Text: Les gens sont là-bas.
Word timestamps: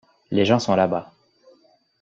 Les 0.31 0.45
gens 0.45 0.57
sont 0.57 0.75
là-bas. 0.75 1.11